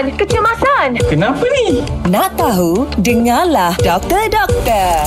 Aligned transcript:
kecemasan, 0.00 0.16
kecemasan. 0.16 1.12
Kenapa 1.12 1.44
ni? 1.44 1.84
Nak 2.08 2.40
tahu? 2.40 2.88
Dengarlah 3.04 3.76
Doktor 3.84 4.32
Doktor. 4.32 5.04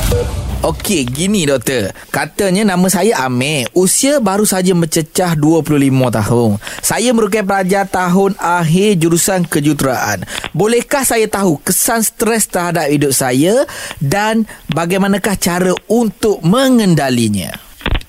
Okey, 0.63 1.03
gini 1.03 1.43
doktor. 1.43 1.91
Katanya 2.07 2.63
nama 2.63 2.87
saya 2.87 3.25
Amir. 3.27 3.67
Usia 3.75 4.23
baru 4.23 4.47
saja 4.47 4.71
mencecah 4.71 5.35
25 5.35 5.75
tahun. 6.07 6.55
Saya 6.79 7.09
merupakan 7.11 7.43
pelajar 7.43 7.83
tahun 7.89 8.37
akhir 8.39 9.01
jurusan 9.01 9.43
kejuruteraan. 9.49 10.23
Bolehkah 10.55 11.03
saya 11.03 11.27
tahu 11.27 11.59
kesan 11.59 12.05
stres 12.05 12.47
terhadap 12.47 12.87
hidup 12.87 13.11
saya 13.11 13.67
dan 13.99 14.47
bagaimanakah 14.71 15.35
cara 15.35 15.73
untuk 15.91 16.39
mengendalinya? 16.45 17.62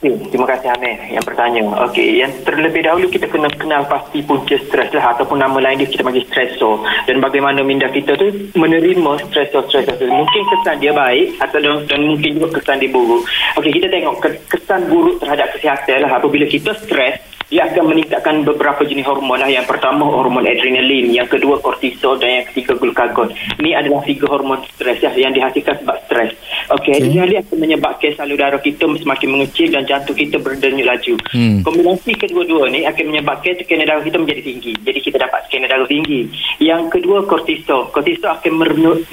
Okay, 0.04 0.36
terima 0.36 0.44
kasih 0.44 0.68
Amir 0.76 1.00
yang 1.16 1.24
bertanya. 1.24 1.64
Okey, 1.88 2.20
yang 2.20 2.28
terlebih 2.44 2.84
dahulu 2.84 3.08
kita 3.08 3.24
kena 3.24 3.48
kenal 3.56 3.88
pasti 3.88 4.20
punca 4.20 4.52
stres 4.52 4.92
lah 4.92 5.16
ataupun 5.16 5.40
nama 5.40 5.56
lain 5.56 5.80
dia 5.80 5.88
kita 5.88 6.04
panggil 6.04 6.28
stresor 6.28 6.84
dan 7.08 7.24
bagaimana 7.24 7.64
minda 7.64 7.88
kita 7.88 8.12
tu 8.20 8.28
menerima 8.52 9.12
stresor-stresor 9.32 9.96
tu. 9.96 10.04
Mungkin 10.04 10.42
kesan 10.52 10.76
dia 10.84 10.92
baik 10.92 11.40
atau 11.40 11.56
dan, 11.56 11.88
dan 11.88 12.00
mungkin 12.04 12.36
juga 12.36 12.60
kesan 12.60 12.84
dia 12.84 12.92
buruk. 12.92 13.24
Okey, 13.56 13.80
kita 13.80 13.88
tengok 13.88 14.20
kesan 14.44 14.92
buruk 14.92 15.16
terhadap 15.24 15.48
kesihatan 15.56 16.04
lah 16.04 16.20
apabila 16.20 16.44
kita 16.52 16.76
stres 16.84 17.24
dia 17.54 17.70
akan 17.70 17.94
meningkatkan 17.94 18.42
beberapa 18.42 18.82
jenis 18.82 19.06
hormon 19.06 19.38
lah. 19.38 19.46
Yang 19.46 19.70
pertama 19.70 20.10
hormon 20.10 20.42
adrenalin, 20.42 21.06
yang 21.14 21.30
kedua 21.30 21.62
kortisol 21.62 22.18
dan 22.18 22.42
yang 22.42 22.46
ketiga 22.50 22.74
glukagon. 22.74 23.30
Ini 23.62 23.78
adalah 23.78 24.02
tiga 24.02 24.26
hormon 24.26 24.66
stres 24.74 24.98
ya, 24.98 25.14
yang 25.14 25.30
dihasilkan 25.30 25.86
sebab 25.86 25.96
stres. 26.10 26.34
Okey, 26.74 26.98
okay. 26.98 26.98
adrenalin 26.98 27.38
akan 27.46 27.56
menyebabkan 27.62 28.10
salur 28.18 28.34
darah 28.34 28.58
kita 28.58 28.90
semakin 28.90 29.28
mengecil 29.30 29.70
dan 29.70 29.86
jantung 29.86 30.18
kita 30.18 30.42
berdenyut 30.42 30.82
laju. 30.82 31.14
Hmm. 31.30 31.62
Kombinasi 31.62 32.18
kedua-dua 32.18 32.74
ni 32.74 32.82
akan 32.90 33.04
menyebabkan 33.14 33.54
tekanan 33.54 33.86
darah 33.86 34.02
kita 34.02 34.18
menjadi 34.18 34.42
tinggi. 34.42 34.72
Jadi 34.82 34.98
kita 34.98 35.16
dapat 35.22 35.46
tekanan 35.46 35.70
darah 35.70 35.86
tinggi. 35.86 36.26
Yang 36.58 36.82
kedua 36.90 37.22
kortisol. 37.22 37.86
Kortisol 37.94 38.34
akan 38.34 38.52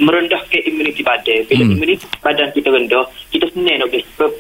merendahkan 0.01 0.61
imuniti 0.65 1.05
badan. 1.05 1.45
Bila 1.45 1.61
hmm. 1.61 1.73
imuniti 1.77 2.09
badan 2.25 2.49
kita 2.57 2.73
rendah, 2.73 3.05
kita 3.29 3.40
senang 3.51 3.77
nak 3.83 3.89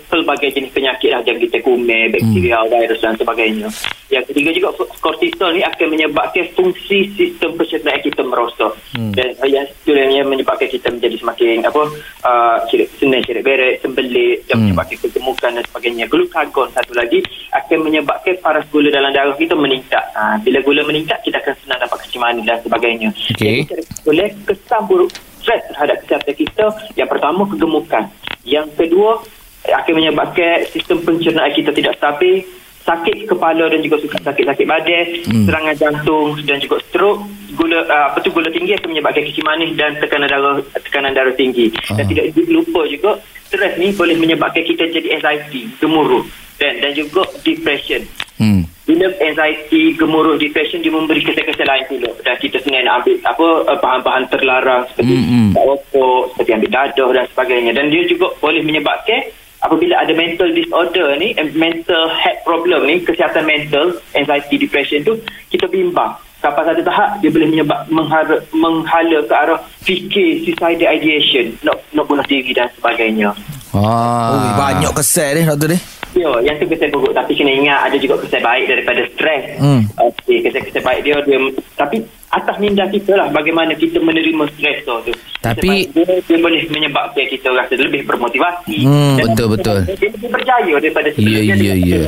pelbagai 0.09 0.49
jenis 0.55 0.71
penyakit 0.71 1.09
lah. 1.11 1.21
Jangan 1.23 1.39
kita 1.43 1.57
kumen, 1.63 2.11
bakteria, 2.11 2.59
hmm. 2.63 2.69
virus 2.71 2.99
dan 3.03 3.15
sebagainya. 3.15 3.67
Yang 4.11 4.23
ketiga 4.31 4.49
juga 4.51 4.69
kortisol 4.99 5.55
ni 5.55 5.61
akan 5.63 5.87
menyebabkan 5.87 6.43
fungsi 6.51 7.07
sistem 7.15 7.55
pencernaan 7.55 8.01
kita 8.03 8.21
merosot. 8.27 8.75
Hmm. 8.91 9.15
Dan 9.15 9.31
uh, 9.39 9.47
yang 9.47 9.63
seterusnya 9.67 10.23
menyebabkan 10.27 10.67
kita 10.67 10.87
menjadi 10.91 11.15
semakin 11.19 11.63
apa 11.63 11.81
uh, 12.27 12.57
cirit, 12.67 12.87
senang 12.99 13.23
cirit 13.23 13.43
beret, 13.43 13.79
sembelit 13.79 14.43
dan 14.47 14.59
hmm. 14.59 14.63
menyebabkan 14.71 14.97
kegemukan 14.99 15.51
dan 15.55 15.63
sebagainya. 15.67 16.05
Glukagon 16.11 16.67
satu 16.75 16.93
lagi 16.95 17.19
akan 17.55 17.77
menyebabkan 17.87 18.35
paras 18.43 18.67
gula 18.71 18.91
dalam 18.91 19.11
darah 19.15 19.35
kita 19.39 19.55
meningkat. 19.55 20.03
Uh, 20.11 20.35
bila 20.43 20.59
gula 20.63 20.81
meningkat 20.83 21.19
kita 21.23 21.39
akan 21.39 21.55
senang 21.63 21.79
dapat 21.79 21.97
kecemasan 22.07 22.43
dan 22.43 22.59
sebagainya. 22.63 23.09
Okay. 23.35 23.63
Jadi 23.67 23.83
boleh 24.03 24.27
kesan 24.43 24.81
buruk 24.87 25.11
stres 25.41 25.65
terhadap 25.73 25.97
kesihatan 26.05 26.35
kita 26.37 26.65
yang 26.93 27.09
pertama 27.09 27.41
kegemukan. 27.49 28.05
Yang 28.41 28.67
kedua 28.77 29.21
akan 29.69 29.93
menyebabkan 29.93 30.65
sistem 30.73 31.05
pencernaan 31.05 31.53
kita 31.53 31.69
tidak 31.69 31.93
stabil 31.97 32.41
sakit 32.81 33.29
kepala 33.29 33.69
dan 33.69 33.79
juga 33.85 34.01
sakit-sakit 34.01 34.65
badan, 34.65 35.05
hmm. 35.29 35.45
serangan 35.45 35.75
jantung 35.77 36.33
dan 36.41 36.57
juga 36.57 36.81
stroke, 36.89 37.21
gula 37.53 37.85
uh, 37.85 38.09
apa 38.09 38.17
tu 38.25 38.33
gula 38.33 38.49
tinggi 38.49 38.73
akan 38.73 38.89
menyebabkan 38.89 39.23
kecil 39.29 39.45
manis 39.45 39.71
dan 39.77 40.01
tekanan 40.01 40.25
darah 40.25 40.57
tekanan 40.81 41.13
darah 41.13 41.35
tinggi. 41.37 41.69
Uh. 41.93 42.01
Dan 42.01 42.09
tidak 42.09 42.33
lupa 42.49 42.81
juga 42.89 43.11
stres 43.45 43.77
ni 43.77 43.93
boleh 43.93 44.17
menyebabkan 44.17 44.65
kita 44.65 44.89
jadi 44.89 45.21
anxiety, 45.21 45.69
gemuruh 45.77 46.25
dan 46.57 46.81
dan 46.81 46.91
juga 46.97 47.21
depression. 47.45 48.01
Hmm. 48.41 48.65
Bila 48.89 49.05
anxiety, 49.21 49.93
gemuruh, 49.93 50.33
depression 50.41 50.81
dia 50.81 50.89
memberi 50.89 51.21
kesan-kesan 51.21 51.67
lain 51.69 51.85
pula 51.85 52.09
dan 52.25 52.35
kita 52.41 52.57
sebenarnya 52.57 52.89
nak 52.89 52.95
ambil 53.05 53.15
apa 53.21 53.47
uh, 53.69 53.77
bahan-bahan 53.77 54.23
terlarang 54.33 54.83
seperti 54.89 55.13
mm-hmm. 55.13 55.47
rokok, 55.53 56.23
seperti 56.33 56.51
ambil 56.57 56.71
dadah 56.73 57.09
dan 57.13 57.25
sebagainya 57.29 57.71
dan 57.77 57.85
dia 57.93 58.03
juga 58.09 58.27
boleh 58.41 58.65
menyebabkan 58.65 59.21
apabila 59.61 59.93
ada 60.01 60.13
mental 60.17 60.49
disorder 60.51 61.07
ni 61.21 61.37
eh, 61.37 61.47
mental 61.53 62.09
health 62.09 62.41
problem 62.41 62.89
ni 62.89 63.05
kesihatan 63.05 63.45
mental 63.45 63.93
anxiety 64.17 64.57
depression 64.57 65.05
tu 65.05 65.13
kita 65.53 65.69
bimbang 65.69 66.17
sampai 66.41 66.65
satu 66.65 66.81
tahap 66.81 67.21
dia 67.21 67.29
boleh 67.29 67.47
menyebab 67.53 67.85
menghala, 67.93 68.41
menghala 68.49 69.21
ke 69.21 69.33
arah 69.37 69.59
fikir 69.85 70.41
suicidal 70.41 70.73
ideation 70.73 71.53
nak 71.61 71.77
nak 71.93 72.09
bunuh 72.09 72.25
diri 72.25 72.49
dan 72.51 72.65
sebagainya 72.73 73.29
ah. 73.29 73.37
Oh, 73.71 74.51
banyak 74.57 74.91
kesan 74.97 75.37
ni 75.37 75.41
doktor 75.45 75.69
ni 75.71 76.00
Ya, 76.21 76.29
yang 76.45 76.55
tu 76.61 76.69
kesan 76.69 76.93
buruk 76.93 77.17
tapi 77.17 77.33
kena 77.33 77.49
ingat 77.49 77.89
ada 77.89 77.97
juga 77.97 78.21
kesan 78.21 78.45
baik 78.45 78.69
daripada 78.69 79.01
stres. 79.17 79.57
Hmm. 79.57 79.89
Okey, 79.97 80.45
kesan-kesan 80.45 80.85
baik 80.85 81.01
dia 81.01 81.17
dia 81.25 81.37
tapi 81.73 82.05
atas 82.29 82.55
minda 82.61 82.85
kita 82.93 83.17
lah 83.17 83.27
bagaimana 83.33 83.73
kita 83.73 83.97
menerima 83.97 84.45
stres 84.53 84.85
tu. 84.85 84.93
Tapi 85.41 85.89
dia, 85.89 86.05
dia 86.21 86.37
boleh 86.37 86.61
menyebabkan 86.69 87.25
kita 87.25 87.49
rasa 87.57 87.73
lebih 87.73 88.05
bermotivasi. 88.05 88.85
Hmm, 88.85 89.17
betul 89.17 89.57
betul. 89.57 89.81
Dia 89.89 90.13
lebih 90.13 90.29
percaya 90.29 90.73
daripada 90.77 91.09
Ya 91.17 91.41
ya 91.41 91.73
ya. 91.73 92.05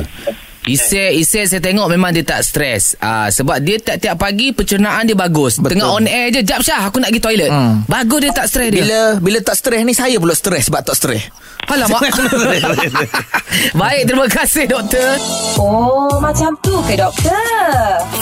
Isai, 0.64 1.20
Isai 1.20 1.44
saya 1.44 1.60
tengok 1.60 1.92
memang 1.92 2.08
dia 2.16 2.24
tak 2.24 2.40
stres. 2.40 2.96
Ah 2.96 3.28
sebab 3.28 3.60
dia 3.60 3.76
tiap-tiap 3.76 4.16
pagi 4.16 4.56
pencernaan 4.56 5.04
dia 5.04 5.12
bagus. 5.12 5.60
Betul. 5.60 5.76
Tengah 5.76 5.88
on 5.92 6.08
air 6.08 6.32
je, 6.32 6.40
jap 6.40 6.64
Syah 6.64 6.88
aku 6.88 7.04
nak 7.04 7.12
pergi 7.12 7.20
toilet. 7.20 7.50
Hmm. 7.52 7.84
Bagus 7.84 8.18
dia 8.24 8.32
tak 8.32 8.46
stres 8.48 8.68
dia. 8.72 8.80
Bila 8.80 9.00
bila 9.20 9.38
tak 9.44 9.56
stres 9.60 9.80
ni 9.84 9.92
saya 9.92 10.16
pula 10.16 10.32
stres 10.32 10.72
sebab 10.72 10.80
tak 10.80 10.96
stres. 10.96 11.28
Alamak. 11.64 12.00
Baik, 13.80 14.02
terima 14.04 14.26
kasih 14.28 14.68
doktor. 14.68 15.16
Oh, 15.56 16.20
macam 16.20 16.52
tu 16.60 16.76
ke 16.84 16.92
doktor? 16.92 17.40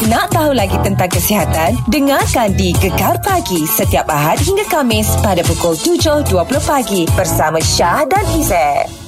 Nak 0.07 0.31
tahu 0.31 0.55
lagi 0.55 0.79
tentang 0.87 1.11
kesihatan? 1.11 1.75
Dengarkan 1.91 2.55
di 2.55 2.71
Gekar 2.79 3.19
Pagi 3.19 3.67
setiap 3.67 4.07
Ahad 4.07 4.39
hingga 4.47 4.63
Kamis 4.71 5.11
pada 5.27 5.43
pukul 5.43 5.75
7.20 5.75 6.31
pagi 6.63 7.03
bersama 7.19 7.59
Syah 7.59 8.07
dan 8.07 8.25
Izzet. 8.39 9.02